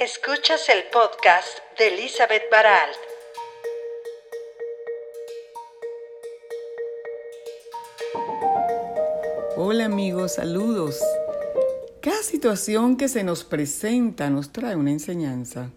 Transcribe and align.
Escuchas 0.00 0.68
el 0.68 0.84
podcast 0.92 1.58
de 1.76 1.88
Elizabeth 1.88 2.44
Baralt. 2.52 2.96
Hola 9.56 9.86
amigos, 9.86 10.34
saludos. 10.34 11.00
Cada 12.00 12.22
situación 12.22 12.96
que 12.96 13.08
se 13.08 13.24
nos 13.24 13.42
presenta 13.42 14.30
nos 14.30 14.52
trae 14.52 14.76
una 14.76 14.92
enseñanza. 14.92 15.72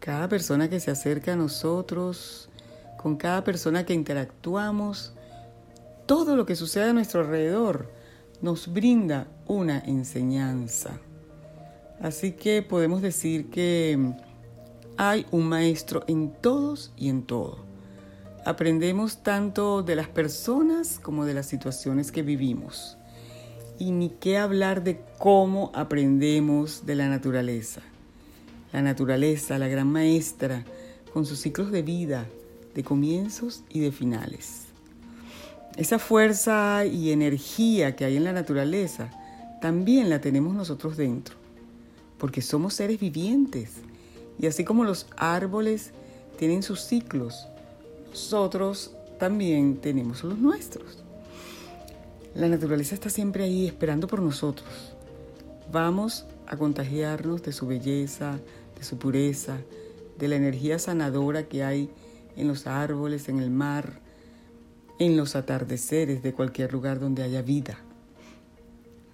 Cada 0.00 0.30
persona 0.30 0.70
que 0.70 0.80
se 0.80 0.90
acerca 0.90 1.34
a 1.34 1.36
nosotros, 1.36 2.48
con 2.96 3.18
cada 3.18 3.44
persona 3.44 3.84
que 3.84 3.92
interactuamos, 3.92 5.12
todo 6.06 6.36
lo 6.36 6.46
que 6.46 6.56
sucede 6.56 6.84
a 6.84 6.94
nuestro 6.94 7.20
alrededor 7.20 7.92
nos 8.40 8.72
brinda 8.72 9.26
una 9.46 9.80
enseñanza. 9.80 10.98
Así 12.00 12.32
que 12.32 12.62
podemos 12.62 13.02
decir 13.02 13.48
que 13.50 13.98
hay 14.96 15.26
un 15.30 15.48
maestro 15.48 16.04
en 16.06 16.32
todos 16.32 16.92
y 16.96 17.08
en 17.08 17.22
todo. 17.22 17.58
Aprendemos 18.44 19.22
tanto 19.22 19.82
de 19.82 19.96
las 19.96 20.08
personas 20.08 20.98
como 20.98 21.24
de 21.24 21.34
las 21.34 21.46
situaciones 21.46 22.12
que 22.12 22.22
vivimos. 22.22 22.96
Y 23.78 23.90
ni 23.90 24.08
qué 24.08 24.38
hablar 24.38 24.84
de 24.84 25.00
cómo 25.18 25.70
aprendemos 25.74 26.86
de 26.86 26.94
la 26.94 27.08
naturaleza. 27.08 27.82
La 28.72 28.82
naturaleza, 28.82 29.58
la 29.58 29.68
gran 29.68 29.88
maestra, 29.88 30.64
con 31.12 31.26
sus 31.26 31.40
ciclos 31.40 31.70
de 31.70 31.82
vida, 31.82 32.26
de 32.74 32.84
comienzos 32.84 33.64
y 33.68 33.80
de 33.80 33.90
finales. 33.90 34.66
Esa 35.76 35.98
fuerza 35.98 36.84
y 36.86 37.10
energía 37.10 37.96
que 37.96 38.04
hay 38.04 38.16
en 38.16 38.24
la 38.24 38.32
naturaleza 38.32 39.10
también 39.60 40.08
la 40.08 40.20
tenemos 40.20 40.54
nosotros 40.54 40.96
dentro, 40.96 41.36
porque 42.18 42.42
somos 42.42 42.74
seres 42.74 42.98
vivientes 43.00 43.72
y 44.38 44.46
así 44.46 44.64
como 44.64 44.84
los 44.84 45.06
árboles 45.16 45.92
tienen 46.38 46.62
sus 46.62 46.80
ciclos, 46.80 47.46
nosotros 48.10 48.94
también 49.18 49.76
tenemos 49.76 50.24
los 50.24 50.38
nuestros. 50.38 51.02
La 52.34 52.48
naturaleza 52.48 52.94
está 52.94 53.08
siempre 53.08 53.44
ahí 53.44 53.66
esperando 53.66 54.06
por 54.06 54.20
nosotros. 54.20 54.68
Vamos 55.72 56.26
a 56.46 56.56
contagiarnos 56.56 57.42
de 57.42 57.52
su 57.52 57.66
belleza, 57.66 58.38
de 58.76 58.84
su 58.84 58.98
pureza, 58.98 59.58
de 60.18 60.28
la 60.28 60.36
energía 60.36 60.78
sanadora 60.78 61.44
que 61.44 61.64
hay 61.64 61.90
en 62.36 62.48
los 62.48 62.66
árboles, 62.66 63.28
en 63.28 63.38
el 63.38 63.50
mar, 63.50 64.00
en 64.98 65.16
los 65.16 65.34
atardeceres 65.34 66.22
de 66.22 66.32
cualquier 66.32 66.72
lugar 66.72 67.00
donde 67.00 67.22
haya 67.22 67.42
vida. 67.42 67.78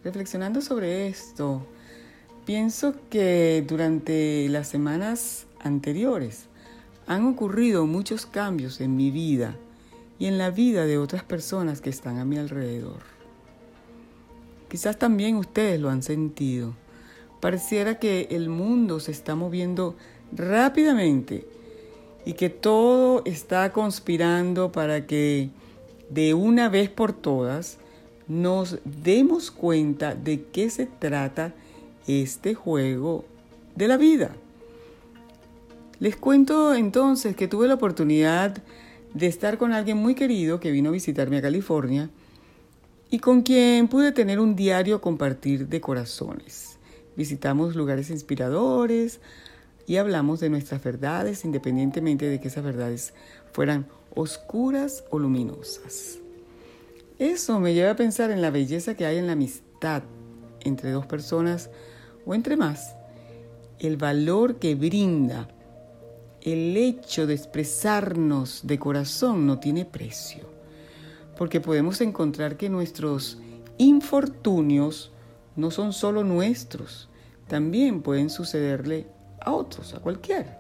Reflexionando 0.04 0.60
sobre 0.60 1.06
esto, 1.06 1.64
pienso 2.44 2.94
que 3.10 3.64
durante 3.66 4.48
las 4.48 4.68
semanas 4.68 5.46
anteriores 5.60 6.46
han 7.06 7.26
ocurrido 7.26 7.86
muchos 7.86 8.26
cambios 8.26 8.80
en 8.80 8.96
mi 8.96 9.10
vida 9.10 9.56
y 10.18 10.26
en 10.26 10.38
la 10.38 10.50
vida 10.50 10.86
de 10.86 10.98
otras 10.98 11.24
personas 11.24 11.80
que 11.80 11.90
están 11.90 12.18
a 12.18 12.24
mi 12.24 12.38
alrededor. 12.38 13.00
Quizás 14.68 14.98
también 14.98 15.36
ustedes 15.36 15.80
lo 15.80 15.90
han 15.90 16.02
sentido. 16.02 16.74
Pareciera 17.40 17.98
que 17.98 18.28
el 18.30 18.48
mundo 18.48 19.00
se 19.00 19.10
está 19.10 19.34
moviendo 19.34 19.96
rápidamente 20.32 21.46
y 22.24 22.34
que 22.34 22.50
todo 22.50 23.22
está 23.24 23.72
conspirando 23.72 24.72
para 24.72 25.06
que 25.06 25.50
de 26.08 26.34
una 26.34 26.68
vez 26.68 26.88
por 26.88 27.12
todas 27.12 27.78
nos 28.28 28.78
demos 28.84 29.50
cuenta 29.50 30.14
de 30.14 30.44
qué 30.44 30.70
se 30.70 30.86
trata 30.86 31.52
este 32.06 32.54
juego 32.54 33.24
de 33.76 33.88
la 33.88 33.96
vida. 33.96 34.34
Les 35.98 36.16
cuento 36.16 36.74
entonces 36.74 37.36
que 37.36 37.48
tuve 37.48 37.68
la 37.68 37.74
oportunidad 37.74 38.62
de 39.14 39.26
estar 39.26 39.58
con 39.58 39.72
alguien 39.72 39.98
muy 39.98 40.14
querido 40.14 40.58
que 40.58 40.72
vino 40.72 40.88
a 40.88 40.92
visitarme 40.92 41.38
a 41.38 41.42
California 41.42 42.10
y 43.10 43.18
con 43.18 43.42
quien 43.42 43.88
pude 43.88 44.12
tener 44.12 44.40
un 44.40 44.56
diario 44.56 45.00
compartir 45.00 45.68
de 45.68 45.80
corazones. 45.80 46.78
Visitamos 47.14 47.76
lugares 47.76 48.08
inspiradores, 48.08 49.20
y 49.86 49.96
hablamos 49.96 50.40
de 50.40 50.50
nuestras 50.50 50.82
verdades 50.82 51.44
independientemente 51.44 52.26
de 52.26 52.40
que 52.40 52.48
esas 52.48 52.64
verdades 52.64 53.14
fueran 53.52 53.86
oscuras 54.14 55.04
o 55.10 55.18
luminosas. 55.18 56.18
Eso 57.18 57.60
me 57.60 57.74
lleva 57.74 57.92
a 57.92 57.96
pensar 57.96 58.30
en 58.30 58.42
la 58.42 58.50
belleza 58.50 58.94
que 58.94 59.06
hay 59.06 59.18
en 59.18 59.26
la 59.26 59.32
amistad 59.32 60.02
entre 60.60 60.90
dos 60.90 61.06
personas 61.06 61.70
o 62.24 62.34
entre 62.34 62.56
más, 62.56 62.94
el 63.78 63.96
valor 63.96 64.56
que 64.56 64.74
brinda 64.74 65.48
el 66.40 66.76
hecho 66.76 67.26
de 67.26 67.34
expresarnos 67.34 68.60
de 68.64 68.78
corazón 68.78 69.46
no 69.46 69.58
tiene 69.58 69.84
precio, 69.84 70.44
porque 71.36 71.60
podemos 71.60 72.00
encontrar 72.00 72.56
que 72.56 72.68
nuestros 72.68 73.38
infortunios 73.78 75.12
no 75.56 75.70
son 75.70 75.92
solo 75.92 76.24
nuestros, 76.24 77.08
también 77.46 78.02
pueden 78.02 78.30
sucederle 78.30 79.06
a 79.40 79.52
otros, 79.52 79.94
a 79.94 80.00
cualquiera. 80.00 80.58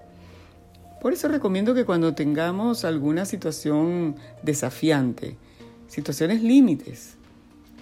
Por 1.00 1.12
eso 1.12 1.26
recomiendo 1.26 1.74
que 1.74 1.84
cuando 1.84 2.14
tengamos 2.14 2.84
alguna 2.84 3.24
situación 3.24 4.14
desafiante, 4.42 5.36
situaciones 5.88 6.42
límites, 6.42 7.16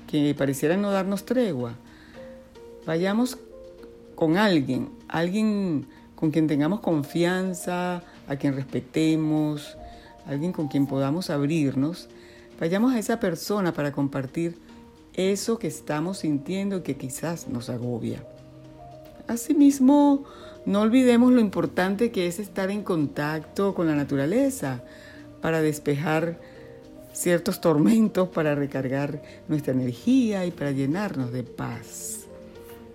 que 0.07 0.35
parecieran 0.35 0.81
no 0.81 0.91
darnos 0.91 1.25
tregua, 1.25 1.75
vayamos 2.87 3.39
con 4.21 4.37
alguien, 4.37 4.91
alguien 5.09 5.87
con 6.15 6.31
quien 6.31 6.47
tengamos 6.47 6.81
confianza, 6.81 8.03
a 8.29 8.37
quien 8.37 8.55
respetemos, 8.55 9.79
alguien 10.27 10.53
con 10.53 10.69
quien 10.69 10.87
podamos 10.87 11.31
abrirnos, 11.31 12.11
vayamos 12.61 12.93
a 12.93 12.99
esa 12.99 13.19
persona 13.19 13.73
para 13.73 13.93
compartir 13.93 14.59
eso 15.15 15.59
que 15.59 15.69
estamos 15.69 16.19
sintiendo 16.19 16.77
y 16.77 16.81
que 16.83 16.99
quizás 16.99 17.49
nos 17.49 17.71
agobia. 17.71 18.23
Asimismo, 19.27 20.25
no 20.67 20.83
olvidemos 20.83 21.33
lo 21.33 21.41
importante 21.41 22.11
que 22.13 22.27
es 22.27 22.41
estar 22.41 22.71
en 22.71 22.83
contacto 22.83 23.75
con 23.75 23.87
la 23.87 23.95
naturaleza 23.95 24.83
para 25.41 25.63
despejar 25.63 26.39
ciertos 27.15 27.63
tormentos, 27.63 28.29
para 28.29 28.55
recargar 28.55 29.23
nuestra 29.49 29.73
energía 29.73 30.45
y 30.45 30.51
para 30.51 30.73
llenarnos 30.73 31.33
de 31.33 31.43
paz. 31.43 32.20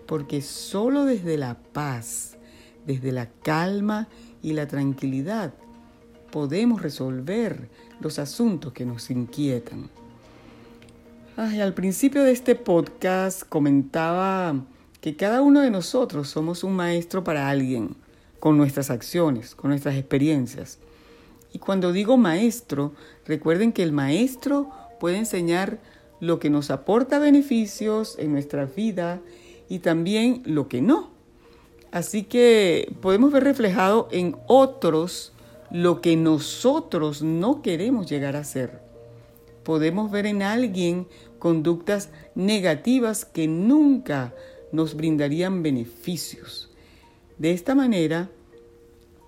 Porque 0.05 0.41
solo 0.41 1.05
desde 1.05 1.38
la 1.38 1.57
paz, 1.73 2.38
desde 2.85 3.11
la 3.11 3.29
calma 3.43 4.07
y 4.41 4.53
la 4.53 4.67
tranquilidad, 4.67 5.53
podemos 6.31 6.81
resolver 6.81 7.69
los 7.99 8.19
asuntos 8.19 8.73
que 8.73 8.85
nos 8.85 9.09
inquietan. 9.09 9.89
al 11.38 11.73
principio 11.73 12.23
de 12.23 12.31
este 12.31 12.55
podcast 12.55 13.44
comentaba 13.47 14.55
que 15.01 15.15
cada 15.15 15.41
uno 15.41 15.61
de 15.61 15.71
nosotros 15.71 16.29
somos 16.29 16.63
un 16.63 16.75
maestro 16.75 17.23
para 17.23 17.49
alguien, 17.49 17.95
con 18.39 18.57
nuestras 18.57 18.89
acciones, 18.89 19.55
con 19.55 19.69
nuestras 19.69 19.95
experiencias. 19.95 20.79
Y 21.53 21.59
cuando 21.59 21.94
digo 21.94 22.17
maestro, 22.17 22.94
recuerden 23.25 23.71
que 23.71 23.81
el 23.81 23.91
maestro 23.91 24.69
puede 24.99 25.17
enseñar 25.17 25.79
lo 26.19 26.39
que 26.39 26.49
nos 26.49 26.69
aporta 26.69 27.17
beneficios 27.17 28.17
en 28.19 28.31
nuestra 28.33 28.65
vida 28.65 29.21
y 29.69 29.79
también 29.79 30.41
lo 30.45 30.67
que 30.67 30.81
no. 30.81 31.11
Así 31.91 32.23
que 32.23 32.93
podemos 33.01 33.31
ver 33.31 33.43
reflejado 33.43 34.07
en 34.11 34.35
otros 34.47 35.31
lo 35.71 36.01
que 36.01 36.15
nosotros 36.15 37.21
no 37.21 37.61
queremos 37.61 38.09
llegar 38.09 38.35
a 38.35 38.43
ser. 38.43 38.81
Podemos 39.63 40.11
ver 40.11 40.25
en 40.25 40.43
alguien 40.43 41.07
conductas 41.39 42.09
negativas 42.35 43.25
que 43.25 43.47
nunca 43.47 44.33
nos 44.71 44.95
brindarían 44.95 45.63
beneficios. 45.63 46.69
De 47.38 47.51
esta 47.51 47.75
manera, 47.75 48.29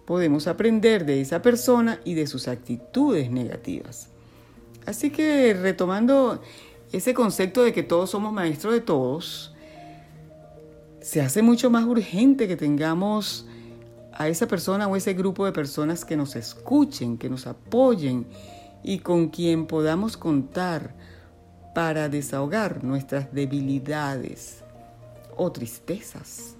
podemos 0.05 0.47
aprender 0.47 1.05
de 1.05 1.21
esa 1.21 1.41
persona 1.41 1.99
y 2.05 2.13
de 2.13 2.27
sus 2.27 2.47
actitudes 2.47 3.31
negativas. 3.31 4.09
Así 4.85 5.09
que 5.09 5.53
retomando 5.53 6.41
ese 6.93 7.13
concepto 7.13 7.63
de 7.63 7.73
que 7.73 7.83
todos 7.83 8.09
somos 8.09 8.31
maestros 8.31 8.73
de 8.73 8.81
todos, 8.81 9.53
se 11.07 11.21
hace 11.21 11.41
mucho 11.41 11.69
más 11.69 11.85
urgente 11.85 12.49
que 12.49 12.57
tengamos 12.57 13.45
a 14.11 14.27
esa 14.27 14.45
persona 14.45 14.89
o 14.89 14.97
ese 14.97 15.13
grupo 15.13 15.45
de 15.45 15.53
personas 15.53 16.03
que 16.03 16.17
nos 16.17 16.35
escuchen, 16.35 17.17
que 17.17 17.29
nos 17.29 17.47
apoyen 17.47 18.27
y 18.83 18.99
con 18.99 19.29
quien 19.29 19.67
podamos 19.67 20.17
contar 20.17 20.93
para 21.73 22.09
desahogar 22.09 22.83
nuestras 22.83 23.33
debilidades, 23.33 24.65
o 25.37 25.49
tristezas. 25.49 26.55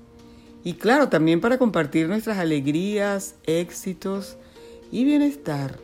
Y 0.64 0.76
claro, 0.76 1.10
también 1.10 1.42
para 1.42 1.58
compartir 1.58 2.08
nuestras 2.08 2.38
alegrías, 2.38 3.36
éxitos 3.46 4.38
y 4.94 5.04
bienestar. 5.04 5.78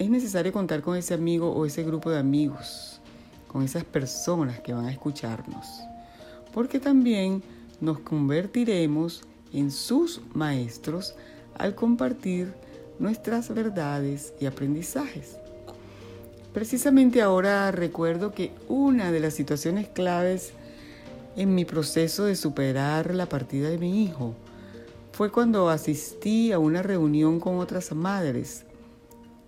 Es 0.00 0.10
necesario 0.10 0.52
contar 0.52 0.82
con 0.82 0.96
ese 0.96 1.14
amigo 1.14 1.52
o 1.52 1.66
ese 1.66 1.84
grupo 1.84 2.10
de 2.10 2.18
amigos, 2.18 3.00
con 3.46 3.62
esas 3.62 3.84
personas 3.84 4.58
que 4.58 4.72
van 4.72 4.86
a 4.86 4.90
escucharnos, 4.90 5.84
porque 6.58 6.80
también 6.80 7.40
nos 7.80 8.00
convertiremos 8.00 9.22
en 9.52 9.70
sus 9.70 10.20
maestros 10.34 11.14
al 11.56 11.76
compartir 11.76 12.52
nuestras 12.98 13.54
verdades 13.54 14.34
y 14.40 14.46
aprendizajes. 14.46 15.36
Precisamente 16.52 17.22
ahora 17.22 17.70
recuerdo 17.70 18.32
que 18.32 18.50
una 18.66 19.12
de 19.12 19.20
las 19.20 19.34
situaciones 19.34 19.86
claves 19.86 20.50
en 21.36 21.54
mi 21.54 21.64
proceso 21.64 22.24
de 22.24 22.34
superar 22.34 23.14
la 23.14 23.28
partida 23.28 23.68
de 23.70 23.78
mi 23.78 24.02
hijo 24.02 24.34
fue 25.12 25.30
cuando 25.30 25.68
asistí 25.68 26.50
a 26.50 26.58
una 26.58 26.82
reunión 26.82 27.38
con 27.38 27.58
otras 27.58 27.92
madres, 27.92 28.64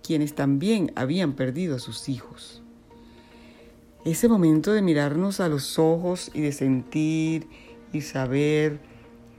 quienes 0.01 0.33
también 0.33 0.93
habían 0.95 1.33
perdido 1.33 1.75
a 1.75 1.79
sus 1.79 2.07
hijos. 2.07 2.60
Ese 4.03 4.27
momento 4.27 4.73
de 4.73 4.81
mirarnos 4.81 5.39
a 5.39 5.47
los 5.47 5.77
ojos 5.77 6.31
y 6.33 6.41
de 6.41 6.51
sentir 6.51 7.47
y 7.93 8.01
saber 8.01 8.79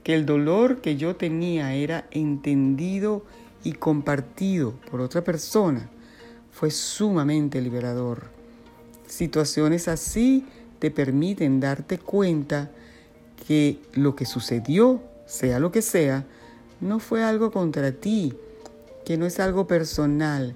que 0.04 0.14
el 0.14 0.24
dolor 0.24 0.80
que 0.80 0.96
yo 0.96 1.16
tenía 1.16 1.74
era 1.74 2.06
entendido 2.12 3.24
y 3.64 3.72
compartido 3.72 4.74
por 4.88 5.00
otra 5.00 5.24
persona 5.24 5.88
fue 6.52 6.70
sumamente 6.70 7.60
liberador. 7.60 8.30
Situaciones 9.06 9.88
así 9.88 10.46
te 10.78 10.92
permiten 10.92 11.58
darte 11.58 11.98
cuenta 11.98 12.70
que 13.46 13.80
lo 13.94 14.14
que 14.14 14.26
sucedió, 14.26 15.02
sea 15.26 15.58
lo 15.58 15.72
que 15.72 15.82
sea, 15.82 16.24
no 16.80 17.00
fue 17.00 17.24
algo 17.24 17.50
contra 17.50 17.90
ti, 17.92 18.34
que 19.04 19.16
no 19.16 19.26
es 19.26 19.40
algo 19.40 19.66
personal, 19.66 20.54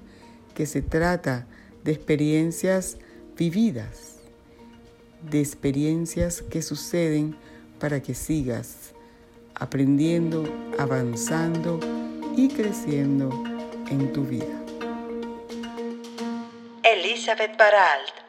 que 0.54 0.66
se 0.66 0.82
trata 0.82 1.46
de 1.84 1.92
experiencias 1.92 2.98
vividas, 3.36 4.16
de 5.22 5.40
experiencias 5.40 6.42
que 6.42 6.62
suceden 6.62 7.36
para 7.78 8.00
que 8.00 8.14
sigas 8.14 8.94
aprendiendo, 9.54 10.44
avanzando 10.78 11.80
y 12.36 12.48
creciendo 12.48 13.30
en 13.90 14.12
tu 14.12 14.24
vida. 14.24 14.62
Elizabeth 16.82 17.56
Baralt 17.56 18.25